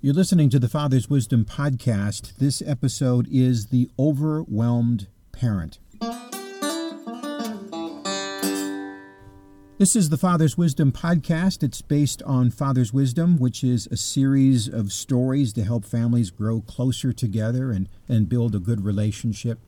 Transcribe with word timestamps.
You're 0.00 0.14
listening 0.14 0.48
to 0.50 0.60
the 0.60 0.68
Father's 0.68 1.10
Wisdom 1.10 1.44
podcast. 1.44 2.36
This 2.36 2.62
episode 2.64 3.26
is 3.32 3.66
The 3.66 3.90
Overwhelmed 3.98 5.08
Parent. 5.32 5.80
This 9.78 9.96
is 9.96 10.10
the 10.10 10.16
Father's 10.16 10.56
Wisdom 10.56 10.92
podcast. 10.92 11.64
It's 11.64 11.82
based 11.82 12.22
on 12.22 12.52
Father's 12.52 12.92
Wisdom, 12.92 13.38
which 13.38 13.64
is 13.64 13.88
a 13.90 13.96
series 13.96 14.68
of 14.68 14.92
stories 14.92 15.52
to 15.54 15.64
help 15.64 15.84
families 15.84 16.30
grow 16.30 16.60
closer 16.60 17.12
together 17.12 17.72
and, 17.72 17.88
and 18.08 18.28
build 18.28 18.54
a 18.54 18.60
good 18.60 18.84
relationship. 18.84 19.58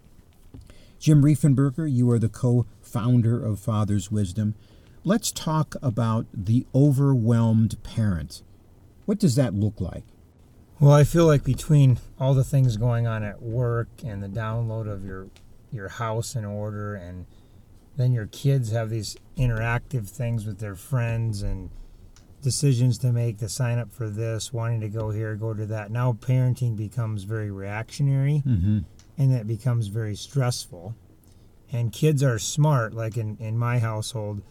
Jim 1.01 1.25
Riefenberger, 1.25 1.93
you 1.93 2.09
are 2.09 2.21
the 2.21 2.29
co 2.29 2.67
founder 2.81 3.45
of 3.45 3.59
Father's 3.59 4.13
Wisdom. 4.13 4.55
Let's 5.03 5.33
talk 5.33 5.75
about 5.83 6.27
the 6.33 6.69
overwhelmed 6.73 7.83
parent. 7.83 8.43
What 9.07 9.19
does 9.19 9.35
that 9.35 9.55
look 9.55 9.81
like? 9.81 10.05
Well, 10.81 10.93
I 10.95 11.05
feel 11.05 11.27
like 11.27 11.45
between 11.45 11.99
all 12.19 12.33
the 12.33 12.43
things 12.45 12.79
going 12.79 13.07
on 13.07 13.23
at 13.23 13.43
work 13.43 13.89
and 14.05 14.23
the 14.23 14.29
download 14.29 14.91
of 14.91 15.05
your 15.05 15.29
your 15.71 15.89
house 15.89 16.35
in 16.35 16.45
order 16.45 16.95
and 16.95 17.27
then 17.97 18.13
your 18.13 18.27
kids 18.27 18.73
have 18.73 18.91
these 18.91 19.17
interactive 19.37 20.09
things 20.09 20.45
with 20.47 20.59
their 20.59 20.75
friends 20.75 21.43
and 21.43 21.71
decisions 22.43 22.99
to 22.99 23.13
make 23.13 23.39
to 23.39 23.49
sign 23.49 23.79
up 23.79 23.93
for 23.93 24.09
this, 24.09 24.53
wanting 24.53 24.81
to 24.81 24.89
go 24.89 25.11
here, 25.11 25.37
go 25.37 25.53
to 25.55 25.67
that. 25.67 25.91
Now 25.91 26.13
parenting 26.15 26.77
becomes 26.77 27.25
very 27.25 27.51
reactionary 27.51 28.43
Mm-hmm. 28.47 28.79
and 29.19 29.33
it 29.33 29.47
becomes 29.47 29.89
very 29.89 30.17
stressful. 30.17 30.95
And 31.71 31.93
kids 31.93 32.23
are 32.23 32.39
smart, 32.39 32.95
like 32.95 33.17
in, 33.17 33.37
in 33.39 33.57
my 33.57 33.79
household, 33.79 34.43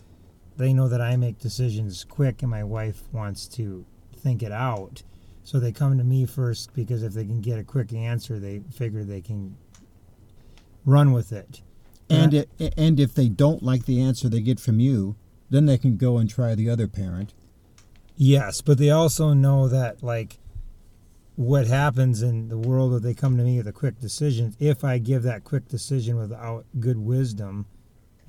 they 0.56 0.72
know 0.74 0.88
that 0.88 1.02
I 1.02 1.18
make 1.18 1.40
decisions 1.40 2.06
quick 2.06 2.44
and 2.44 2.52
my 2.52 2.64
wife 2.64 3.02
wants 3.12 3.48
to 3.58 3.86
think 4.16 4.44
it 4.44 4.52
out. 4.52 5.02
So 5.50 5.60
they 5.60 5.72
come 5.72 5.98
to 5.98 6.04
me 6.04 6.28
first 6.28 6.76
because 6.76 7.02
if 7.02 7.14
they 7.14 7.26
can 7.26 7.42
get 7.42 7.58
a 7.58 7.64
quick 7.64 7.92
answer, 7.92 8.38
they 8.38 8.62
figure 8.72 9.04
they 9.04 9.20
can 9.20 9.58
run 10.86 11.12
with 11.12 11.32
it. 11.32 11.64
And, 12.08 12.36
it, 12.36 12.50
and 12.78 13.00
if 13.00 13.16
they 13.16 13.30
don't 13.30 13.64
like 13.64 13.86
the 13.86 14.00
answer 14.00 14.30
they 14.30 14.42
get 14.42 14.60
from 14.60 14.80
you, 14.80 15.16
then 15.50 15.66
they 15.66 15.80
can 15.80 15.98
go 15.98 16.20
and 16.20 16.30
try 16.30 16.54
the 16.54 16.70
other 16.70 16.88
parent. 16.88 17.34
Yes, 18.16 18.62
but 18.62 18.78
they 18.78 18.92
also 18.92 19.34
know 19.34 19.68
that 19.68 20.04
like 20.04 20.38
what 21.36 21.66
happens 21.66 22.22
in 22.22 22.50
the 22.50 22.58
world 22.60 22.94
that 22.94 23.02
they 23.02 23.16
come 23.16 23.36
to 23.38 23.44
me 23.44 23.58
with 23.58 23.68
a 23.68 23.72
quick 23.74 24.00
decision, 24.00 24.56
if 24.60 24.84
I 24.84 25.00
give 25.00 25.24
that 25.24 25.46
quick 25.46 25.68
decision 25.68 26.16
without 26.18 26.66
good 26.80 27.00
wisdom 27.00 27.66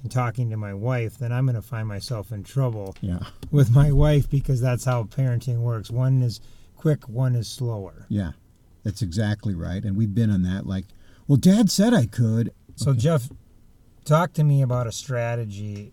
and 0.03 0.11
talking 0.11 0.49
to 0.49 0.57
my 0.57 0.73
wife, 0.73 1.19
then 1.19 1.33
I'm 1.33 1.45
going 1.45 1.55
to 1.55 1.61
find 1.61 1.87
myself 1.87 2.33
in 2.33 2.45
trouble 2.45 2.97
Yeah. 3.03 3.19
with 3.51 3.71
my 3.71 3.93
wife 3.93 4.31
because 4.31 4.63
that's 4.63 4.87
how 4.87 5.03
parenting 5.03 5.59
works. 5.59 5.91
One 5.91 6.23
is 6.23 6.41
quick, 6.81 7.09
one 7.09 7.35
is 7.35 7.47
slower. 7.47 8.07
Yeah. 8.09 8.33
That's 8.83 9.03
exactly 9.03 9.55
right. 9.55 9.85
And 9.85 9.95
we've 9.95 10.15
been 10.15 10.31
on 10.31 10.43
that. 10.45 10.67
Like, 10.67 10.87
well, 11.29 11.37
dad 11.37 11.71
said 11.71 11.93
I 11.93 12.07
could. 12.07 12.53
So 12.77 12.95
Jeff, 12.95 13.29
talk 14.07 14.33
to 14.33 14.45
me 14.45 14.63
about 14.63 14.87
a 14.87 14.93
strategy 14.93 15.93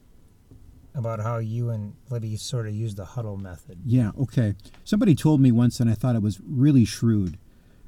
about 0.96 1.20
how 1.20 1.38
you 1.38 1.70
and 1.70 1.94
Libby 2.10 2.38
sort 2.38 2.66
of 2.66 2.74
use 2.74 2.96
the 2.96 3.04
huddle 3.04 3.36
method. 3.36 3.80
Yeah, 3.86 4.12
okay. 4.18 4.56
Somebody 4.86 5.16
told 5.16 5.42
me 5.42 5.52
once, 5.52 5.82
and 5.82 5.90
I 5.90 5.94
thought 5.94 6.16
it 6.16 6.22
was 6.22 6.40
really 6.44 6.86
shrewd, 6.86 7.38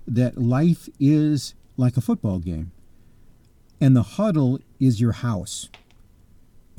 that 0.06 0.38
life 0.38 0.90
is 1.00 1.56
like 1.78 1.96
a 1.96 2.02
football 2.02 2.40
game, 2.40 2.72
and 3.80 3.96
the 3.96 4.04
huddle 4.04 4.60
is 4.80 5.00
your 5.00 5.14
house. 5.14 5.70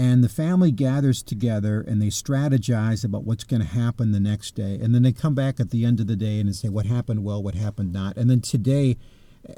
And 0.01 0.25
the 0.25 0.31
family 0.31 0.71
gathers 0.71 1.23
together 1.23 1.83
and 1.83 2.01
they 2.01 2.07
strategize 2.07 3.05
about 3.05 3.25
what's 3.25 3.45
going 3.45 3.61
to 3.61 3.69
happen 3.69 4.13
the 4.13 4.19
next 4.19 4.55
day. 4.55 4.79
And 4.81 4.95
then 4.95 5.03
they 5.03 5.13
come 5.13 5.35
back 5.35 5.61
at 5.61 5.69
the 5.69 5.85
end 5.85 6.01
of 6.01 6.07
the 6.07 6.17
day 6.17 6.41
and 6.41 6.57
say 6.57 6.71
what 6.71 6.87
happened 6.87 7.23
well, 7.23 7.43
what 7.43 7.55
happened 7.55 7.93
not. 7.93 8.17
And 8.17 8.31
then 8.31 8.41
today, 8.41 8.97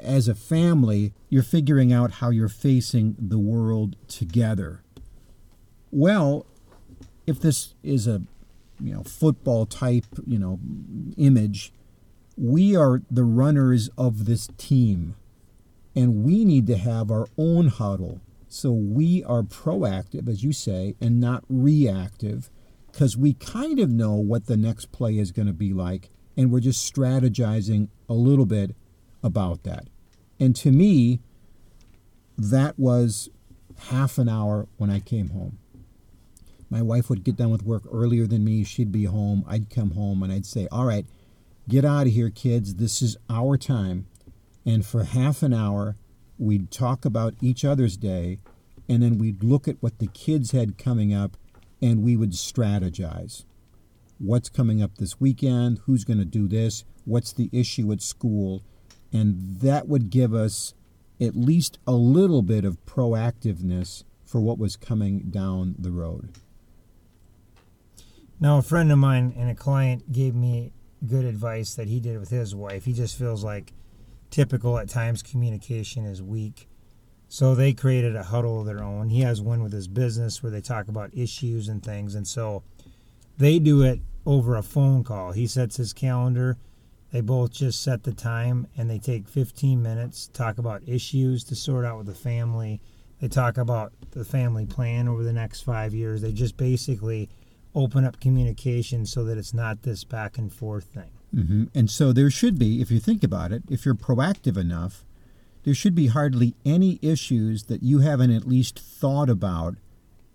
as 0.01 0.27
a 0.27 0.35
family, 0.35 1.13
you're 1.29 1.43
figuring 1.43 1.93
out 1.93 2.15
how 2.15 2.29
you're 2.29 2.49
facing 2.49 3.15
the 3.17 3.39
world 3.39 3.95
together. 4.09 4.83
Well, 5.91 6.45
if 7.25 7.39
this 7.39 7.73
is 7.81 8.05
a 8.05 8.23
you 8.81 8.93
know 8.93 9.03
football 9.03 9.65
type 9.65 10.05
you 10.25 10.37
know 10.37 10.59
image 11.15 11.71
we 12.35 12.75
are 12.75 13.01
the 13.09 13.23
runners 13.23 13.89
of 13.97 14.25
this 14.25 14.49
team 14.57 15.15
and 15.95 16.25
we 16.25 16.43
need 16.43 16.67
to 16.67 16.75
have 16.75 17.11
our 17.11 17.27
own 17.37 17.67
huddle 17.67 18.19
so 18.53 18.71
we 18.71 19.23
are 19.23 19.43
proactive 19.43 20.27
as 20.27 20.43
you 20.43 20.53
say 20.53 20.95
and 21.01 21.19
not 21.19 21.43
reactive 21.49 22.49
because 22.91 23.17
we 23.17 23.33
kind 23.33 23.79
of 23.79 23.89
know 23.89 24.13
what 24.13 24.45
the 24.45 24.57
next 24.57 24.91
play 24.91 25.17
is 25.17 25.31
going 25.31 25.47
to 25.47 25.53
be 25.53 25.73
like 25.73 26.09
and 26.37 26.51
we're 26.51 26.59
just 26.59 26.93
strategizing 26.93 27.89
a 28.07 28.13
little 28.13 28.45
bit 28.45 28.75
about 29.23 29.63
that 29.63 29.87
and 30.39 30.55
to 30.55 30.71
me 30.71 31.19
that 32.37 32.77
was 32.77 33.29
half 33.89 34.17
an 34.17 34.29
hour 34.29 34.67
when 34.77 34.89
i 34.89 34.99
came 34.99 35.29
home 35.29 35.57
my 36.73 36.81
wife 36.81 37.07
would 37.07 37.23
get 37.23 37.35
done 37.35 37.51
with 37.51 37.61
work 37.61 37.83
earlier 37.91 38.25
than 38.25 38.43
me. 38.43 38.63
She'd 38.63 38.91
be 38.91 39.03
home. 39.03 39.45
I'd 39.47 39.69
come 39.69 39.91
home 39.91 40.23
and 40.23 40.33
I'd 40.33 40.47
say, 40.47 40.67
All 40.71 40.85
right, 40.85 41.05
get 41.69 41.85
out 41.85 42.07
of 42.07 42.13
here, 42.13 42.31
kids. 42.31 42.75
This 42.75 42.99
is 43.03 43.15
our 43.29 43.57
time. 43.57 44.07
And 44.65 44.83
for 44.83 45.03
half 45.03 45.43
an 45.43 45.53
hour, 45.53 45.97
we'd 46.37 46.71
talk 46.71 47.05
about 47.05 47.35
each 47.41 47.63
other's 47.63 47.97
day. 47.97 48.39
And 48.89 49.01
then 49.01 49.17
we'd 49.17 49.43
look 49.43 49.67
at 49.67 49.81
what 49.81 49.99
the 49.99 50.07
kids 50.07 50.51
had 50.51 50.77
coming 50.77 51.13
up 51.13 51.37
and 51.81 52.03
we 52.03 52.15
would 52.15 52.31
strategize. 52.31 53.45
What's 54.19 54.49
coming 54.49 54.81
up 54.81 54.97
this 54.97 55.19
weekend? 55.19 55.79
Who's 55.85 56.03
going 56.03 56.19
to 56.19 56.25
do 56.25 56.47
this? 56.47 56.83
What's 57.05 57.33
the 57.33 57.49
issue 57.51 57.91
at 57.91 58.01
school? 58.01 58.61
And 59.11 59.59
that 59.61 59.87
would 59.87 60.09
give 60.09 60.33
us 60.33 60.73
at 61.21 61.35
least 61.35 61.79
a 61.85 61.93
little 61.93 62.41
bit 62.41 62.65
of 62.65 62.83
proactiveness 62.85 64.03
for 64.25 64.41
what 64.41 64.57
was 64.57 64.75
coming 64.75 65.29
down 65.29 65.75
the 65.77 65.91
road. 65.91 66.29
Now, 68.39 68.57
a 68.57 68.61
friend 68.61 68.91
of 68.91 68.97
mine 68.97 69.33
and 69.37 69.49
a 69.49 69.55
client 69.55 70.11
gave 70.11 70.35
me 70.35 70.73
good 71.05 71.25
advice 71.25 71.75
that 71.75 71.87
he 71.87 71.99
did 71.99 72.19
with 72.19 72.29
his 72.29 72.55
wife. 72.55 72.85
He 72.85 72.93
just 72.93 73.17
feels 73.17 73.43
like 73.43 73.73
typical 74.33 74.79
at 74.79 74.89
times 74.89 75.21
communication 75.21 76.05
is 76.05 76.19
weak. 76.19 76.67
So 77.29 77.53
they 77.53 77.71
created 77.71 78.15
a 78.15 78.23
huddle 78.23 78.59
of 78.59 78.65
their 78.65 78.81
own. 78.83 79.09
He 79.09 79.21
has 79.21 79.39
one 79.39 79.61
with 79.61 79.71
his 79.71 79.87
business 79.87 80.41
where 80.41 80.51
they 80.51 80.59
talk 80.59 80.87
about 80.87 81.15
issues 81.15 81.67
and 81.67 81.83
things. 81.83 82.15
And 82.15 82.27
so 82.27 82.63
they 83.37 83.59
do 83.59 83.83
it 83.83 83.99
over 84.25 84.55
a 84.55 84.63
phone 84.63 85.03
call. 85.03 85.33
He 85.33 85.45
sets 85.45 85.77
his 85.77 85.93
calendar. 85.93 86.57
They 87.11 87.21
both 87.21 87.51
just 87.51 87.83
set 87.83 88.03
the 88.03 88.11
time 88.11 88.65
and 88.75 88.89
they 88.89 88.97
take 88.97 89.27
15 89.27 89.83
minutes, 89.83 90.29
talk 90.33 90.57
about 90.57 90.81
issues 90.87 91.43
to 91.45 91.55
sort 91.55 91.85
out 91.85 91.99
with 91.99 92.07
the 92.07 92.15
family. 92.15 92.81
They 93.21 93.27
talk 93.27 93.59
about 93.59 93.93
the 94.11 94.25
family 94.25 94.65
plan 94.65 95.07
over 95.07 95.23
the 95.23 95.31
next 95.31 95.61
five 95.61 95.93
years. 95.93 96.23
They 96.23 96.31
just 96.31 96.57
basically 96.57 97.29
open 97.75 98.03
up 98.03 98.19
communication 98.19 99.05
so 99.05 99.25
that 99.25 99.37
it's 99.37 99.53
not 99.53 99.83
this 99.83 100.03
back 100.03 100.39
and 100.39 100.51
forth 100.51 100.85
thing. 100.85 101.11
Hmm 101.33 101.65
And 101.73 101.89
so 101.89 102.13
there 102.13 102.29
should 102.29 102.59
be, 102.59 102.81
if 102.81 102.91
you 102.91 102.99
think 102.99 103.23
about 103.23 103.51
it, 103.51 103.63
if 103.69 103.85
you're 103.85 103.95
proactive 103.95 104.57
enough, 104.57 105.03
there 105.63 105.73
should 105.73 105.95
be 105.95 106.07
hardly 106.07 106.55
any 106.65 106.99
issues 107.01 107.63
that 107.63 107.83
you 107.83 107.99
haven't 107.99 108.31
at 108.31 108.47
least 108.47 108.79
thought 108.79 109.29
about 109.29 109.75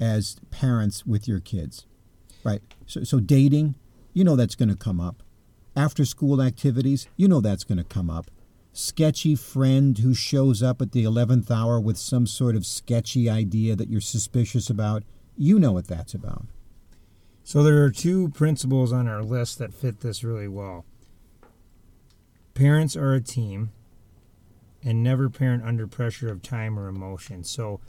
as 0.01 0.37
parents 0.51 1.07
with 1.07 1.29
your 1.29 1.41
kids, 1.41 1.87
right? 2.45 2.63
So, 2.87 3.05
so 3.05 3.21
dating, 3.21 3.75
you 4.13 4.25
know 4.25 4.37
that's 4.37 4.55
going 4.55 4.71
to 4.71 4.77
come 4.77 5.01
up. 5.01 5.23
After 5.77 6.05
school 6.05 6.43
activities, 6.43 7.09
you 7.17 7.29
know 7.29 7.41
that's 7.41 7.65
going 7.65 7.79
to 7.79 7.85
come 7.85 8.11
up. 8.11 8.31
Sketchy 8.73 9.35
friend 9.35 9.99
who 9.99 10.15
shows 10.15 10.63
up 10.63 10.81
at 10.81 10.93
the 10.93 11.05
11th 11.05 11.51
hour 11.51 11.79
with 11.81 11.99
some 11.99 12.27
sort 12.27 12.57
of 12.57 12.67
sketchy 12.67 13.29
idea 13.29 13.77
that 13.77 13.89
you're 13.89 14.01
suspicious 14.01 14.71
about, 14.71 15.03
you 15.37 15.59
know 15.59 15.73
what 15.73 15.87
that's 15.87 16.15
about. 16.15 16.47
So 17.49 17.63
there 17.63 17.83
are 17.83 17.91
two 17.91 18.29
principles 18.29 18.93
on 18.93 19.09
our 19.09 19.23
list 19.23 19.57
that 19.59 19.73
fit 19.73 20.01
this 20.01 20.23
really 20.23 20.49
well. 20.49 20.85
Parents 22.53 22.95
are 22.95 23.15
a 23.15 23.23
team 23.23 23.71
and 24.85 25.03
never 25.03 25.31
parent 25.31 25.65
under 25.65 25.87
pressure 25.87 26.31
of 26.31 26.43
time 26.43 26.79
or 26.79 26.89
emotion. 26.89 27.45
So 27.45 27.81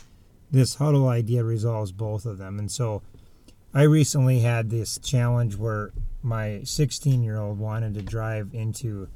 this 0.50 0.76
huddle 0.76 1.10
idea 1.10 1.44
resolves 1.44 1.92
both 1.92 2.26
of 2.26 2.38
them. 2.38 2.58
And 2.58 2.72
so 2.72 3.02
I 3.74 3.82
recently 3.82 4.40
had 4.40 4.70
this 4.70 4.98
challenge 4.98 5.58
where 5.58 5.92
my 6.24 6.62
16 6.64 7.22
year 7.22 7.38
old 7.38 7.60
wanted 7.60 7.96
to 7.96 8.02
drive 8.02 8.52
into 8.54 9.10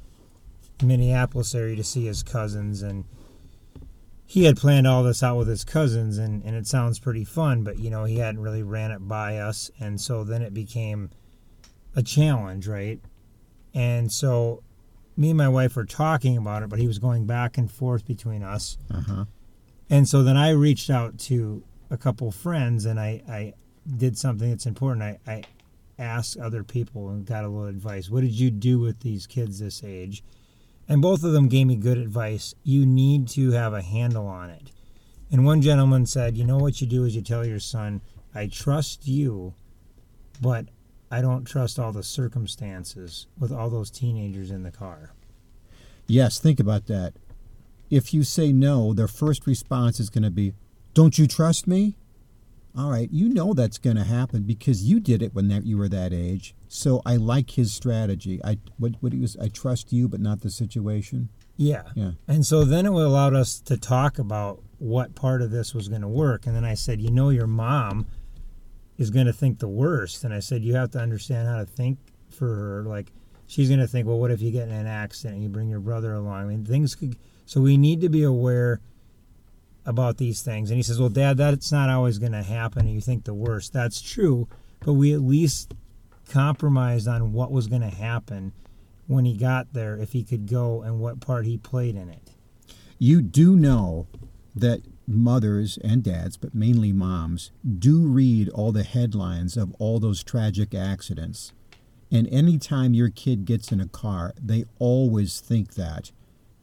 Minneapolis 0.82 1.54
area 1.54 1.76
to 1.76 1.84
see 1.84 2.04
his 2.04 2.22
cousins 2.22 2.82
and 2.82 3.06
he 4.26 4.44
had 4.44 4.56
planned 4.56 4.86
all 4.86 5.02
this 5.02 5.22
out 5.22 5.36
with 5.36 5.48
his 5.48 5.64
cousins 5.64 6.18
and, 6.18 6.42
and 6.44 6.56
it 6.56 6.66
sounds 6.66 6.98
pretty 6.98 7.24
fun, 7.24 7.62
but 7.62 7.78
you 7.78 7.90
know, 7.90 8.04
he 8.04 8.18
hadn't 8.18 8.40
really 8.40 8.62
ran 8.62 8.90
it 8.90 9.06
by 9.06 9.38
us 9.38 9.70
and 9.78 10.00
so 10.00 10.24
then 10.24 10.42
it 10.42 10.54
became 10.54 11.10
a 11.94 12.02
challenge, 12.02 12.66
right? 12.66 13.00
And 13.74 14.10
so 14.10 14.62
me 15.16 15.30
and 15.30 15.38
my 15.38 15.48
wife 15.48 15.76
were 15.76 15.84
talking 15.84 16.36
about 16.36 16.62
it, 16.62 16.68
but 16.68 16.78
he 16.78 16.86
was 16.86 16.98
going 16.98 17.26
back 17.26 17.58
and 17.58 17.70
forth 17.70 18.06
between 18.06 18.42
us. 18.42 18.78
Uh 18.90 19.00
huh. 19.00 19.24
And 19.90 20.08
so 20.08 20.22
then 20.22 20.36
I 20.36 20.50
reached 20.50 20.90
out 20.90 21.18
to 21.20 21.62
a 21.90 21.96
couple 21.96 22.30
friends 22.30 22.86
and 22.86 22.98
I, 22.98 23.22
I 23.28 23.52
did 23.96 24.16
something 24.16 24.48
that's 24.48 24.66
important. 24.66 25.02
I, 25.02 25.18
I 25.30 25.42
asked 25.98 26.38
other 26.38 26.64
people 26.64 27.10
and 27.10 27.26
got 27.26 27.44
a 27.44 27.48
little 27.48 27.68
advice. 27.68 28.10
What 28.10 28.22
did 28.22 28.32
you 28.32 28.50
do 28.50 28.78
with 28.80 29.00
these 29.00 29.26
kids 29.26 29.58
this 29.58 29.84
age? 29.84 30.24
And 30.88 31.00
both 31.00 31.24
of 31.24 31.32
them 31.32 31.48
gave 31.48 31.66
me 31.66 31.76
good 31.76 31.98
advice. 31.98 32.54
You 32.62 32.84
need 32.84 33.28
to 33.28 33.52
have 33.52 33.72
a 33.72 33.82
handle 33.82 34.26
on 34.26 34.50
it. 34.50 34.70
And 35.30 35.44
one 35.44 35.62
gentleman 35.62 36.06
said, 36.06 36.36
You 36.36 36.44
know 36.44 36.58
what 36.58 36.80
you 36.80 36.86
do 36.86 37.04
is 37.04 37.16
you 37.16 37.22
tell 37.22 37.46
your 37.46 37.60
son, 37.60 38.02
I 38.34 38.46
trust 38.46 39.06
you, 39.06 39.54
but 40.40 40.66
I 41.10 41.22
don't 41.22 41.44
trust 41.44 41.78
all 41.78 41.92
the 41.92 42.02
circumstances 42.02 43.26
with 43.38 43.52
all 43.52 43.70
those 43.70 43.90
teenagers 43.90 44.50
in 44.50 44.62
the 44.62 44.70
car. 44.70 45.12
Yes, 46.06 46.38
think 46.38 46.60
about 46.60 46.86
that. 46.86 47.14
If 47.90 48.12
you 48.12 48.24
say 48.24 48.52
no, 48.52 48.92
their 48.92 49.08
first 49.08 49.46
response 49.46 50.00
is 50.00 50.10
going 50.10 50.24
to 50.24 50.30
be, 50.30 50.52
Don't 50.92 51.18
you 51.18 51.26
trust 51.26 51.66
me? 51.66 51.96
All 52.76 52.90
right, 52.90 53.08
you 53.12 53.28
know 53.28 53.54
that's 53.54 53.78
going 53.78 53.96
to 53.96 54.04
happen 54.04 54.42
because 54.42 54.82
you 54.82 54.98
did 54.98 55.22
it 55.22 55.32
when 55.32 55.48
that, 55.48 55.64
you 55.64 55.78
were 55.78 55.88
that 55.88 56.12
age. 56.12 56.54
So 56.74 57.02
I 57.06 57.14
like 57.14 57.52
his 57.52 57.72
strategy. 57.72 58.40
I 58.42 58.58
what 58.78 58.94
what 58.98 59.12
he 59.12 59.20
was 59.20 59.36
I 59.36 59.46
trust 59.46 59.92
you 59.92 60.08
but 60.08 60.18
not 60.18 60.40
the 60.40 60.50
situation. 60.50 61.28
Yeah. 61.56 61.84
Yeah. 61.94 62.12
And 62.26 62.44
so 62.44 62.64
then 62.64 62.84
it 62.84 62.92
allowed 62.92 63.32
us 63.32 63.60
to 63.60 63.76
talk 63.76 64.18
about 64.18 64.60
what 64.78 65.14
part 65.14 65.40
of 65.40 65.52
this 65.52 65.72
was 65.72 65.88
going 65.88 66.02
to 66.02 66.08
work. 66.08 66.48
And 66.48 66.56
then 66.56 66.64
I 66.64 66.74
said, 66.74 67.00
you 67.00 67.12
know, 67.12 67.30
your 67.30 67.46
mom 67.46 68.06
is 68.98 69.10
going 69.10 69.26
to 69.26 69.32
think 69.32 69.60
the 69.60 69.68
worst. 69.68 70.24
And 70.24 70.34
I 70.34 70.40
said, 70.40 70.64
you 70.64 70.74
have 70.74 70.90
to 70.90 70.98
understand 70.98 71.46
how 71.46 71.58
to 71.58 71.64
think 71.64 71.98
for 72.28 72.48
her. 72.48 72.82
Like, 72.82 73.12
she's 73.46 73.68
going 73.68 73.78
to 73.78 73.86
think, 73.86 74.08
well, 74.08 74.18
what 74.18 74.32
if 74.32 74.42
you 74.42 74.50
get 74.50 74.66
in 74.66 74.74
an 74.74 74.88
accident 74.88 75.34
and 75.34 75.44
you 75.44 75.48
bring 75.48 75.68
your 75.68 75.78
brother 75.78 76.12
along? 76.14 76.42
I 76.42 76.44
mean, 76.44 76.64
things 76.64 76.96
could. 76.96 77.16
So 77.46 77.60
we 77.60 77.76
need 77.76 78.00
to 78.00 78.08
be 78.08 78.24
aware 78.24 78.80
about 79.86 80.16
these 80.16 80.42
things. 80.42 80.70
And 80.70 80.76
he 80.76 80.82
says, 80.82 80.98
well, 80.98 81.08
Dad, 81.08 81.36
that's 81.36 81.70
not 81.70 81.88
always 81.88 82.18
going 82.18 82.32
to 82.32 82.42
happen. 82.42 82.86
And 82.86 82.94
you 82.96 83.00
think 83.00 83.24
the 83.24 83.34
worst. 83.34 83.72
That's 83.72 84.02
true. 84.02 84.48
But 84.80 84.94
we 84.94 85.14
at 85.14 85.20
least 85.20 85.72
compromised 86.28 87.08
on 87.08 87.32
what 87.32 87.50
was 87.50 87.66
going 87.66 87.82
to 87.82 87.88
happen 87.88 88.52
when 89.06 89.24
he 89.24 89.36
got 89.36 89.72
there, 89.72 89.96
if 89.96 90.12
he 90.12 90.24
could 90.24 90.48
go, 90.48 90.82
and 90.82 91.00
what 91.00 91.20
part 91.20 91.44
he 91.44 91.58
played 91.58 91.94
in 91.94 92.08
it. 92.08 92.32
You 92.98 93.22
do 93.22 93.54
know 93.54 94.06
that 94.54 94.82
mothers 95.06 95.78
and 95.82 96.02
dads, 96.02 96.36
but 96.36 96.54
mainly 96.54 96.92
moms, 96.92 97.50
do 97.78 98.06
read 98.06 98.48
all 98.50 98.72
the 98.72 98.84
headlines 98.84 99.56
of 99.56 99.74
all 99.78 99.98
those 99.98 100.22
tragic 100.22 100.74
accidents. 100.74 101.52
And 102.10 102.28
anytime 102.28 102.94
your 102.94 103.10
kid 103.10 103.44
gets 103.44 103.72
in 103.72 103.80
a 103.80 103.88
car, 103.88 104.34
they 104.40 104.64
always 104.78 105.40
think 105.40 105.74
that. 105.74 106.12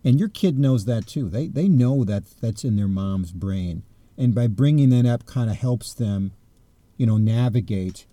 And 0.04 0.20
your 0.20 0.30
kid 0.30 0.58
knows 0.58 0.86
that 0.86 1.06
too. 1.06 1.30
They, 1.30 1.48
they 1.48 1.68
know 1.68 2.04
that 2.06 2.24
that's 2.42 2.64
in 2.64 2.76
their 2.76 2.88
mom's 2.88 3.32
brain. 3.32 3.84
And 4.18 4.34
by 4.34 4.48
bringing 4.48 4.90
that 4.90 5.06
up, 5.06 5.26
kind 5.26 5.50
of 5.50 5.58
helps 5.58 5.94
them, 5.94 6.32
you 6.98 7.06
know, 7.06 7.18
navigate 7.18 8.06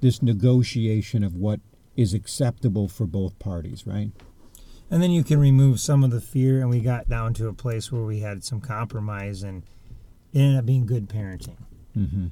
this 0.00 0.22
negotiation 0.22 1.22
of 1.22 1.34
what 1.34 1.60
is 1.96 2.14
acceptable 2.14 2.88
for 2.88 3.06
both 3.06 3.38
parties, 3.38 3.86
right? 3.86 4.10
And 4.90 5.02
then 5.02 5.10
you 5.10 5.22
can 5.22 5.38
remove 5.38 5.78
some 5.78 6.02
of 6.02 6.10
the 6.10 6.20
fear, 6.20 6.60
and 6.60 6.68
we 6.68 6.80
got 6.80 7.08
down 7.08 7.34
to 7.34 7.48
a 7.48 7.52
place 7.52 7.92
where 7.92 8.02
we 8.02 8.20
had 8.20 8.42
some 8.42 8.60
compromise, 8.60 9.42
and 9.42 9.62
it 10.32 10.40
ended 10.40 10.58
up 10.58 10.66
being 10.66 10.86
good 10.86 11.08
parenting. 11.08 11.58
Mm-hmm. 11.96 12.26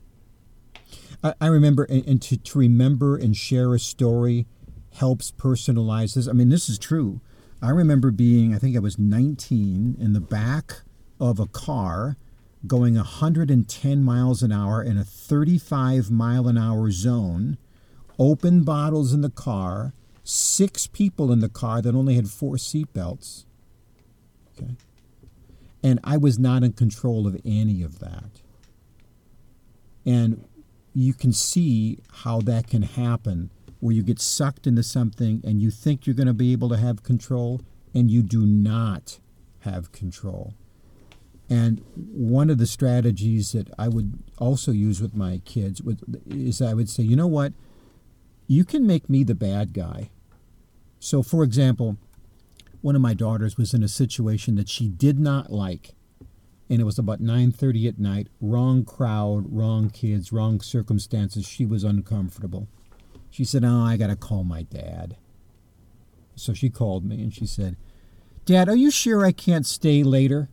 I, 1.22 1.34
I 1.40 1.46
remember, 1.46 1.84
and, 1.84 2.04
and 2.06 2.22
to, 2.22 2.36
to 2.36 2.58
remember 2.58 3.16
and 3.16 3.36
share 3.36 3.74
a 3.74 3.78
story 3.78 4.46
helps 4.94 5.30
personalize 5.30 6.14
this. 6.14 6.26
I 6.26 6.32
mean, 6.32 6.48
this 6.48 6.68
is 6.68 6.78
true. 6.78 7.20
I 7.62 7.70
remember 7.70 8.10
being, 8.10 8.54
I 8.54 8.58
think 8.58 8.76
I 8.76 8.80
was 8.80 8.98
19, 8.98 9.96
in 10.00 10.12
the 10.12 10.20
back 10.20 10.82
of 11.20 11.38
a 11.38 11.46
car 11.46 12.16
going 12.66 12.94
110 12.94 14.02
miles 14.02 14.42
an 14.42 14.52
hour 14.52 14.82
in 14.82 14.96
a 14.96 15.04
35 15.04 16.10
mile 16.10 16.48
an 16.48 16.58
hour 16.58 16.90
zone, 16.90 17.56
open 18.18 18.64
bottles 18.64 19.12
in 19.12 19.20
the 19.20 19.30
car, 19.30 19.92
six 20.24 20.86
people 20.86 21.32
in 21.32 21.40
the 21.40 21.48
car 21.48 21.80
that 21.80 21.94
only 21.94 22.14
had 22.14 22.28
four 22.28 22.56
seatbelts. 22.56 23.44
Okay. 24.56 24.72
And 25.82 26.00
I 26.02 26.16
was 26.16 26.38
not 26.38 26.64
in 26.64 26.72
control 26.72 27.26
of 27.26 27.40
any 27.44 27.82
of 27.82 28.00
that. 28.00 28.42
And 30.04 30.44
you 30.94 31.14
can 31.14 31.32
see 31.32 31.98
how 32.24 32.40
that 32.40 32.66
can 32.66 32.82
happen 32.82 33.50
where 33.80 33.94
you 33.94 34.02
get 34.02 34.20
sucked 34.20 34.66
into 34.66 34.82
something 34.82 35.40
and 35.44 35.62
you 35.62 35.70
think 35.70 36.06
you're 36.06 36.16
going 36.16 36.26
to 36.26 36.34
be 36.34 36.52
able 36.52 36.68
to 36.68 36.76
have 36.76 37.02
control 37.04 37.60
and 37.94 38.10
you 38.10 38.22
do 38.22 38.44
not 38.44 39.20
have 39.60 39.92
control. 39.92 40.54
And 41.50 41.82
one 41.94 42.50
of 42.50 42.58
the 42.58 42.66
strategies 42.66 43.52
that 43.52 43.70
I 43.78 43.88
would 43.88 44.22
also 44.38 44.70
use 44.70 45.00
with 45.00 45.14
my 45.14 45.40
kids 45.44 45.80
is 46.26 46.60
I 46.60 46.74
would 46.74 46.90
say, 46.90 47.02
you 47.02 47.16
know 47.16 47.26
what? 47.26 47.54
You 48.46 48.64
can 48.64 48.86
make 48.86 49.08
me 49.08 49.24
the 49.24 49.34
bad 49.34 49.72
guy. 49.72 50.10
So, 51.00 51.22
for 51.22 51.42
example, 51.42 51.96
one 52.80 52.96
of 52.96 53.02
my 53.02 53.14
daughters 53.14 53.56
was 53.56 53.72
in 53.72 53.82
a 53.82 53.88
situation 53.88 54.56
that 54.56 54.68
she 54.68 54.88
did 54.88 55.18
not 55.18 55.50
like, 55.50 55.94
and 56.70 56.80
it 56.80 56.84
was 56.84 56.98
about 56.98 57.20
9:30 57.20 57.88
at 57.88 57.98
night. 57.98 58.28
Wrong 58.40 58.84
crowd, 58.84 59.46
wrong 59.48 59.90
kids, 59.90 60.32
wrong 60.32 60.60
circumstances. 60.60 61.46
She 61.46 61.64
was 61.64 61.82
uncomfortable. 61.82 62.68
She 63.30 63.44
said, 63.44 63.64
"Oh, 63.64 63.80
I 63.80 63.96
got 63.96 64.08
to 64.08 64.16
call 64.16 64.44
my 64.44 64.62
dad." 64.62 65.16
So 66.36 66.52
she 66.52 66.68
called 66.68 67.04
me 67.04 67.22
and 67.22 67.34
she 67.34 67.46
said, 67.46 67.76
"Dad, 68.44 68.68
are 68.68 68.76
you 68.76 68.90
sure 68.90 69.24
I 69.24 69.32
can't 69.32 69.66
stay 69.66 70.02
later?" 70.02 70.50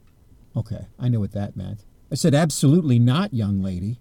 Okay, 0.56 0.88
I 1.00 1.10
knew 1.10 1.20
what 1.20 1.34
that 1.34 1.56
meant. 1.56 1.84
I 2.12 2.16
said, 2.16 2.34
"Absolutely 2.34 3.00
not, 3.00 3.34
young 3.34 3.62
lady." 3.62 4.00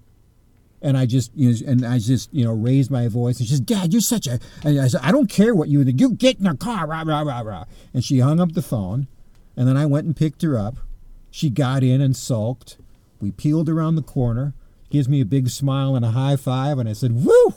And 0.80 0.98
I 0.98 1.06
just, 1.06 1.32
you 1.34 1.50
know, 1.50 1.56
and 1.66 1.84
I 1.84 1.98
just, 1.98 2.32
you 2.32 2.44
know, 2.44 2.52
raised 2.52 2.90
my 2.90 3.08
voice. 3.08 3.38
And 3.38 3.48
she 3.48 3.54
said, 3.54 3.66
"Dad, 3.66 3.92
you're 3.92 4.02
such 4.02 4.26
a." 4.26 4.38
And 4.62 4.78
I 4.78 4.88
said, 4.88 5.00
"I 5.02 5.12
don't 5.12 5.30
care 5.30 5.54
what 5.54 5.68
you. 5.68 5.82
You 5.82 6.12
get 6.12 6.38
in 6.38 6.44
the 6.44 6.54
car, 6.54 6.86
rah 6.86 7.02
rah 7.06 7.22
rah 7.22 7.40
rah." 7.40 7.64
And 7.92 8.04
she 8.04 8.18
hung 8.18 8.40
up 8.40 8.52
the 8.52 8.62
phone, 8.62 9.06
and 9.56 9.66
then 9.66 9.76
I 9.76 9.86
went 9.86 10.06
and 10.06 10.16
picked 10.16 10.42
her 10.42 10.58
up. 10.58 10.76
She 11.30 11.50
got 11.50 11.82
in 11.82 12.00
and 12.00 12.14
sulked. 12.14 12.76
We 13.20 13.30
peeled 13.32 13.68
around 13.68 13.96
the 13.96 14.02
corner. 14.02 14.54
Gives 14.90 15.08
me 15.08 15.20
a 15.20 15.24
big 15.24 15.48
smile 15.48 15.96
and 15.96 16.04
a 16.04 16.10
high 16.10 16.36
five, 16.36 16.78
and 16.78 16.88
I 16.88 16.92
said, 16.92 17.24
"Woo!" 17.24 17.54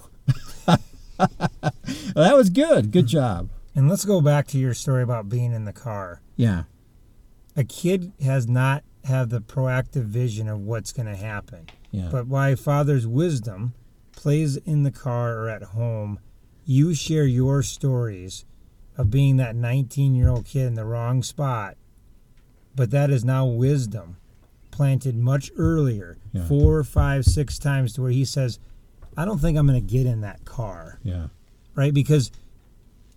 well, 0.65 0.79
that 2.15 2.35
was 2.35 2.49
good. 2.49 2.91
Good 2.91 3.07
job. 3.07 3.49
And 3.75 3.89
let's 3.89 4.05
go 4.05 4.21
back 4.21 4.47
to 4.47 4.57
your 4.57 4.73
story 4.73 5.03
about 5.03 5.29
being 5.29 5.53
in 5.53 5.65
the 5.65 5.73
car. 5.73 6.21
Yeah. 6.35 6.63
A 7.57 7.63
kid 7.65 8.13
has 8.21 8.47
not 8.47 8.83
have 9.03 9.29
the 9.29 9.41
proactive 9.41 10.03
vision 10.03 10.47
of 10.47 10.61
what's 10.61 10.93
going 10.93 11.07
to 11.07 11.15
happen. 11.15 11.67
Yeah. 11.91 12.09
But 12.11 12.27
why 12.27 12.55
father's 12.55 13.05
wisdom 13.07 13.73
plays 14.11 14.57
in 14.57 14.83
the 14.83 14.91
car 14.91 15.37
or 15.39 15.49
at 15.49 15.63
home, 15.63 16.19
you 16.65 16.93
share 16.93 17.25
your 17.25 17.63
stories 17.63 18.45
of 18.97 19.09
being 19.09 19.37
that 19.37 19.55
19 19.55 20.13
year 20.15 20.29
old 20.29 20.45
kid 20.45 20.67
in 20.67 20.73
the 20.75 20.85
wrong 20.85 21.23
spot. 21.23 21.77
But 22.75 22.91
that 22.91 23.09
is 23.09 23.25
now 23.25 23.45
wisdom 23.45 24.17
planted 24.71 25.15
much 25.15 25.49
earlier, 25.57 26.17
Yeah. 26.33 26.47
four, 26.47 26.83
five, 26.83 27.25
six 27.25 27.57
times 27.57 27.93
to 27.93 28.01
where 28.03 28.11
he 28.11 28.23
says, 28.25 28.59
I 29.15 29.25
don't 29.25 29.39
think 29.39 29.57
I'm 29.57 29.65
going 29.65 29.79
to 29.83 29.93
get 29.93 30.05
in 30.05 30.21
that 30.21 30.45
car. 30.45 30.99
Yeah. 31.01 31.27
Right? 31.73 31.93
Because 31.93 32.31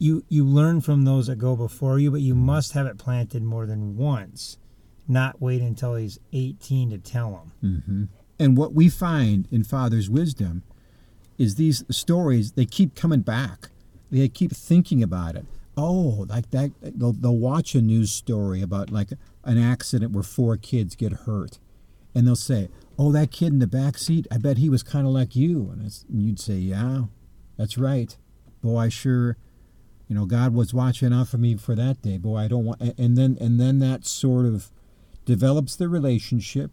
you 0.00 0.24
you 0.28 0.44
learn 0.44 0.80
from 0.80 1.04
those 1.04 1.28
that 1.28 1.36
go 1.36 1.54
before 1.54 1.98
you, 1.98 2.10
but 2.10 2.22
you 2.22 2.34
must 2.34 2.72
have 2.72 2.86
it 2.86 2.98
planted 2.98 3.42
more 3.42 3.66
than 3.66 3.96
once. 3.96 4.58
Not 5.06 5.40
wait 5.40 5.60
until 5.60 5.94
he's 5.94 6.18
18 6.32 6.90
to 6.90 6.98
tell 6.98 7.52
him. 7.60 7.80
hmm 7.82 8.04
And 8.38 8.56
what 8.56 8.72
we 8.72 8.88
find 8.88 9.46
in 9.50 9.62
Father's 9.64 10.08
wisdom 10.08 10.62
is 11.36 11.54
these 11.54 11.84
stories, 11.90 12.52
they 12.52 12.66
keep 12.66 12.94
coming 12.94 13.20
back. 13.20 13.70
They 14.10 14.28
keep 14.28 14.52
thinking 14.52 15.02
about 15.02 15.36
it. 15.36 15.46
Oh, 15.76 16.26
like 16.28 16.50
that, 16.50 16.72
they'll, 16.82 17.12
they'll 17.12 17.36
watch 17.36 17.74
a 17.74 17.80
news 17.80 18.12
story 18.12 18.60
about 18.60 18.90
like 18.90 19.10
an 19.44 19.56
accident 19.56 20.12
where 20.12 20.22
four 20.22 20.56
kids 20.56 20.94
get 20.94 21.12
hurt. 21.12 21.58
And 22.14 22.26
they'll 22.26 22.36
say, 22.36 22.68
oh, 22.98 23.12
that 23.12 23.30
kid 23.30 23.52
in 23.52 23.58
the 23.60 23.66
back 23.66 23.96
seat, 23.96 24.26
I 24.30 24.36
bet 24.38 24.58
he 24.58 24.68
was 24.68 24.82
kind 24.82 25.06
of 25.06 25.12
like 25.12 25.34
you. 25.34 25.70
And, 25.72 25.80
and 25.82 26.22
you'd 26.22 26.40
say, 26.40 26.54
yeah, 26.54 27.04
that's 27.56 27.78
right. 27.78 28.16
Boy, 28.62 28.78
I 28.78 28.88
sure, 28.90 29.36
you 30.10 30.16
know, 30.16 30.26
God 30.26 30.52
was 30.52 30.74
watching 30.74 31.12
out 31.12 31.28
for 31.28 31.38
me 31.38 31.54
for 31.54 31.76
that 31.76 32.02
day. 32.02 32.18
Boy, 32.18 32.38
I 32.38 32.48
don't 32.48 32.64
want, 32.64 32.80
and 32.80 33.16
then, 33.16 33.38
and 33.40 33.60
then 33.60 33.78
that 33.78 34.04
sort 34.04 34.44
of 34.44 34.72
develops 35.24 35.76
the 35.76 35.88
relationship 35.88 36.72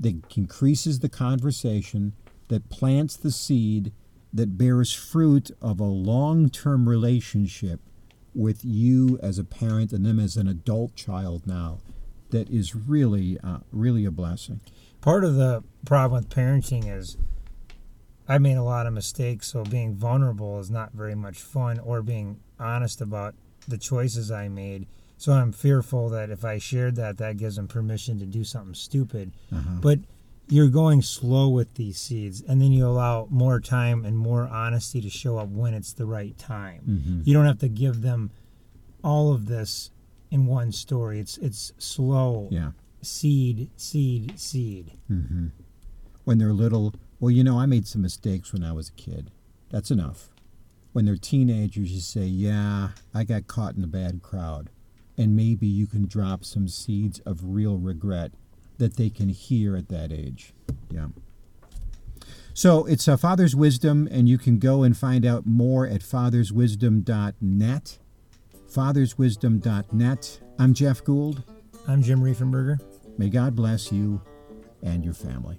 that 0.00 0.20
increases 0.36 0.98
the 0.98 1.08
conversation, 1.08 2.14
that 2.48 2.70
plants 2.70 3.14
the 3.14 3.30
seed, 3.30 3.92
that 4.32 4.58
bears 4.58 4.92
fruit 4.92 5.52
of 5.62 5.78
a 5.78 5.84
long 5.84 6.50
term 6.50 6.88
relationship 6.88 7.78
with 8.34 8.64
you 8.64 9.20
as 9.22 9.38
a 9.38 9.44
parent 9.44 9.92
and 9.92 10.04
them 10.04 10.18
as 10.18 10.36
an 10.36 10.48
adult 10.48 10.96
child 10.96 11.46
now 11.46 11.78
that 12.30 12.50
is 12.50 12.74
really, 12.74 13.38
uh, 13.44 13.58
really 13.70 14.04
a 14.04 14.10
blessing. 14.10 14.60
Part 15.00 15.22
of 15.22 15.36
the 15.36 15.62
problem 15.86 16.24
with 16.24 16.28
parenting 16.28 16.92
is 16.92 17.18
I 18.28 18.38
made 18.38 18.56
a 18.56 18.62
lot 18.62 18.86
of 18.86 18.92
mistakes, 18.94 19.48
so 19.48 19.64
being 19.64 19.94
vulnerable 19.94 20.58
is 20.60 20.70
not 20.70 20.92
very 20.92 21.14
much 21.14 21.38
fun, 21.38 21.78
or 21.78 22.02
being 22.02 22.40
honest 22.58 23.00
about 23.00 23.34
the 23.68 23.76
choices 23.78 24.30
I 24.30 24.48
made. 24.48 24.86
So 25.18 25.32
I'm 25.32 25.52
fearful 25.52 26.08
that 26.10 26.30
if 26.30 26.44
I 26.44 26.58
shared 26.58 26.96
that, 26.96 27.18
that 27.18 27.36
gives 27.36 27.56
them 27.56 27.68
permission 27.68 28.18
to 28.18 28.26
do 28.26 28.42
something 28.44 28.74
stupid. 28.74 29.32
Uh-huh. 29.52 29.78
But 29.80 30.00
you're 30.48 30.68
going 30.68 31.00
slow 31.02 31.48
with 31.48 31.72
these 31.74 31.96
seeds 31.98 32.42
and 32.42 32.60
then 32.60 32.70
you 32.72 32.86
allow 32.86 33.26
more 33.30 33.60
time 33.60 34.04
and 34.04 34.18
more 34.18 34.46
honesty 34.46 35.00
to 35.00 35.08
show 35.08 35.38
up 35.38 35.48
when 35.48 35.72
it's 35.72 35.94
the 35.94 36.04
right 36.04 36.36
time 36.36 36.82
Mm-hmm. 36.86 37.20
you 37.24 37.32
don't 37.32 37.46
have 37.46 37.60
to 37.60 37.68
give 37.68 38.02
them 38.02 38.30
all 39.02 39.32
of 39.32 39.46
this 39.46 39.90
in 40.30 40.44
one 40.44 40.70
story 40.70 41.18
it's 41.18 41.38
it's 41.38 41.72
slow 41.78 42.48
Yeah. 42.50 42.72
seed 43.00 43.70
seed 43.78 44.38
seed 44.38 44.92
Mm-hmm. 45.10 45.46
When 46.24 46.36
they're 46.36 46.52
little, 46.52 46.94
well, 47.24 47.30
you 47.30 47.42
know, 47.42 47.58
I 47.58 47.64
made 47.64 47.86
some 47.86 48.02
mistakes 48.02 48.52
when 48.52 48.62
I 48.62 48.72
was 48.72 48.90
a 48.90 49.00
kid. 49.00 49.30
That's 49.70 49.90
enough. 49.90 50.28
When 50.92 51.06
they're 51.06 51.16
teenagers, 51.16 51.90
you 51.90 52.02
say, 52.02 52.24
yeah, 52.26 52.88
I 53.14 53.24
got 53.24 53.46
caught 53.46 53.76
in 53.76 53.82
a 53.82 53.86
bad 53.86 54.20
crowd. 54.22 54.68
And 55.16 55.34
maybe 55.34 55.66
you 55.66 55.86
can 55.86 56.06
drop 56.06 56.44
some 56.44 56.68
seeds 56.68 57.20
of 57.20 57.40
real 57.42 57.78
regret 57.78 58.32
that 58.76 58.98
they 58.98 59.08
can 59.08 59.30
hear 59.30 59.74
at 59.74 59.88
that 59.88 60.12
age. 60.12 60.52
Yeah. 60.90 61.06
So 62.52 62.84
it's 62.84 63.08
a 63.08 63.16
Father's 63.16 63.56
Wisdom, 63.56 64.06
and 64.10 64.28
you 64.28 64.36
can 64.36 64.58
go 64.58 64.82
and 64.82 64.94
find 64.94 65.24
out 65.24 65.46
more 65.46 65.86
at 65.86 66.02
fatherswisdom.net. 66.02 67.98
Fatherswisdom.net. 68.70 70.40
I'm 70.58 70.74
Jeff 70.74 71.02
Gould. 71.02 71.42
i'm 71.88 72.02
jim 72.02 72.20
riefenberger 72.20 72.78
May 73.16 73.30
God 73.30 73.56
bless 73.56 73.90
you 73.90 74.20
and 74.82 75.02
your 75.02 75.14
family. 75.14 75.58